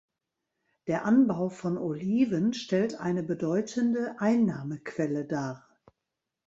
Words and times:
Der 0.87 1.05
Anbau 1.05 1.49
von 1.49 1.77
Oliven 1.77 2.55
stellt 2.55 2.99
eine 2.99 3.21
bedeutende 3.21 4.19
Einnahmequelle 4.19 5.25
dar. 5.25 5.69